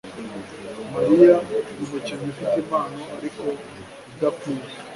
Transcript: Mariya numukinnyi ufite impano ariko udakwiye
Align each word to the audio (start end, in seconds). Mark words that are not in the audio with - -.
Mariya 0.93 1.35
numukinnyi 1.75 2.25
ufite 2.33 2.55
impano 2.61 2.97
ariko 3.17 3.41
udakwiye 4.13 4.63